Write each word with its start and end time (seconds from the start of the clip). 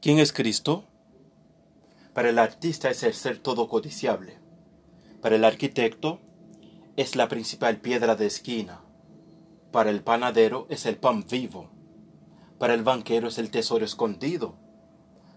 ¿Quién 0.00 0.20
es 0.20 0.32
Cristo? 0.32 0.84
Para 2.14 2.28
el 2.28 2.38
artista 2.38 2.88
es 2.88 3.02
el 3.02 3.14
ser 3.14 3.38
todo 3.38 3.68
codiciable. 3.68 4.38
Para 5.20 5.34
el 5.34 5.44
arquitecto 5.44 6.20
es 6.96 7.16
la 7.16 7.26
principal 7.26 7.78
piedra 7.78 8.14
de 8.14 8.26
esquina. 8.26 8.80
Para 9.72 9.90
el 9.90 10.04
panadero 10.04 10.68
es 10.70 10.86
el 10.86 10.98
pan 10.98 11.24
vivo. 11.28 11.70
Para 12.60 12.74
el 12.74 12.84
banquero 12.84 13.26
es 13.26 13.38
el 13.38 13.50
tesoro 13.50 13.84
escondido. 13.84 14.54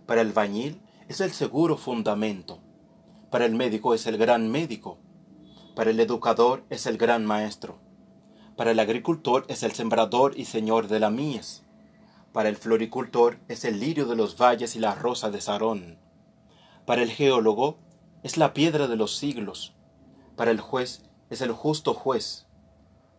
Para 0.05 0.21
el 0.21 0.31
bañil 0.31 0.79
es 1.09 1.21
el 1.21 1.31
seguro 1.31 1.75
fundamento. 1.75 2.59
Para 3.31 3.45
el 3.45 3.55
médico 3.55 3.95
es 3.95 4.05
el 4.05 4.17
gran 4.17 4.51
médico. 4.51 4.99
Para 5.75 5.89
el 5.89 5.99
educador 5.99 6.65
es 6.69 6.85
el 6.85 6.99
gran 6.99 7.25
maestro. 7.25 7.79
Para 8.55 8.69
el 8.69 8.79
agricultor 8.79 9.43
es 9.47 9.63
el 9.63 9.71
sembrador 9.71 10.37
y 10.37 10.45
señor 10.45 10.87
de 10.87 10.99
la 10.99 11.09
mies. 11.09 11.63
Para 12.33 12.47
el 12.47 12.55
floricultor 12.55 13.39
es 13.49 13.65
el 13.65 13.81
lirio 13.81 14.05
de 14.05 14.15
los 14.15 14.37
valles 14.37 14.77
y 14.77 14.79
la 14.79 14.95
rosa 14.95 15.29
de 15.31 15.41
Sarón. 15.41 15.99
Para 16.85 17.01
el 17.01 17.11
geólogo 17.11 17.77
es 18.23 18.37
la 18.37 18.53
piedra 18.53 18.87
de 18.87 18.95
los 18.95 19.17
siglos. 19.17 19.73
Para 20.37 20.51
el 20.51 20.61
juez 20.61 21.03
es 21.29 21.41
el 21.41 21.51
justo 21.51 21.93
juez. 21.93 22.47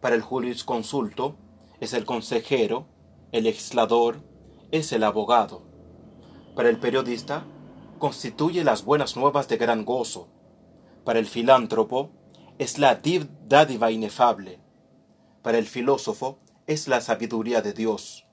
Para 0.00 0.14
el 0.14 0.22
jurisconsulto 0.22 1.36
es 1.80 1.92
el 1.92 2.06
consejero, 2.06 2.86
el 3.32 3.44
legislador 3.44 4.22
es 4.70 4.92
el 4.92 5.04
abogado. 5.04 5.62
Para 6.56 6.70
el 6.70 6.80
periodista 6.80 7.44
constituye 7.98 8.64
las 8.64 8.84
buenas 8.84 9.16
nuevas 9.16 9.46
de 9.46 9.58
gran 9.58 9.84
gozo. 9.84 10.28
Para 11.04 11.18
el 11.18 11.26
filántropo 11.26 12.10
es 12.58 12.78
la 12.78 13.00
dádiva 13.46 13.90
inefable. 13.90 14.58
Para 15.42 15.58
el 15.58 15.66
filósofo 15.66 16.38
es 16.66 16.88
la 16.88 17.02
sabiduría 17.02 17.60
de 17.60 17.74
Dios. 17.74 18.26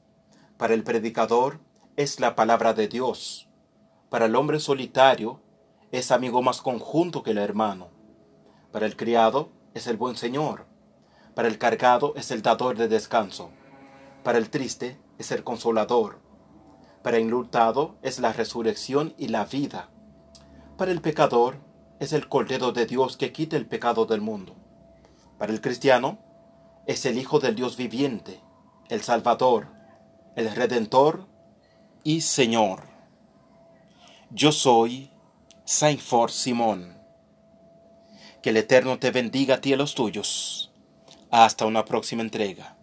Para 0.59 0.73
el 0.73 0.83
predicador 0.83 1.61
es 1.95 2.19
la 2.19 2.35
palabra 2.35 2.73
de 2.73 2.89
Dios. 2.89 3.47
Para 4.09 4.25
el 4.25 4.35
hombre 4.35 4.59
solitario 4.59 5.39
es 5.93 6.11
amigo 6.11 6.41
más 6.41 6.61
conjunto 6.61 7.23
que 7.23 7.31
el 7.31 7.37
hermano. 7.37 7.87
Para 8.73 8.85
el 8.85 8.97
criado 8.97 9.53
es 9.73 9.87
el 9.87 9.95
buen 9.95 10.17
Señor. 10.17 10.65
Para 11.33 11.47
el 11.47 11.57
cargado 11.59 12.13
es 12.17 12.29
el 12.31 12.41
dador 12.41 12.75
de 12.75 12.89
descanso. 12.89 13.51
Para 14.21 14.37
el 14.37 14.49
triste 14.49 14.99
es 15.17 15.31
el 15.31 15.45
consolador. 15.45 16.19
Para 17.03 17.15
el 17.15 17.23
enlutado 17.23 17.95
es 18.01 18.19
la 18.19 18.33
resurrección 18.33 19.13
y 19.17 19.29
la 19.29 19.45
vida. 19.45 19.89
Para 20.77 20.91
el 20.91 20.99
pecador 20.99 21.55
es 22.01 22.11
el 22.11 22.27
Cordero 22.27 22.73
de 22.73 22.85
Dios 22.85 23.15
que 23.15 23.31
quita 23.31 23.55
el 23.55 23.65
pecado 23.65 24.05
del 24.05 24.19
mundo. 24.19 24.57
Para 25.37 25.53
el 25.53 25.61
cristiano 25.61 26.19
es 26.85 27.05
el 27.05 27.17
Hijo 27.17 27.39
del 27.39 27.55
Dios 27.55 27.77
viviente, 27.77 28.41
el 28.89 29.01
Salvador, 29.03 29.78
el 30.39 30.55
Redentor 30.55 31.27
y 32.05 32.21
Señor. 32.21 32.83
Yo 34.31 34.53
soy 34.53 35.11
Saint 35.65 35.99
For 35.99 36.31
Simón. 36.31 36.97
Que 38.41 38.51
el 38.51 38.57
Eterno 38.57 38.99
te 38.99 39.11
bendiga 39.11 39.55
a 39.55 39.61
ti 39.61 39.71
y 39.71 39.73
a 39.73 39.75
los 39.75 39.95
tuyos. 39.95 40.71
Hasta 41.29 41.65
una 41.65 41.83
próxima 41.83 42.21
entrega. 42.21 42.77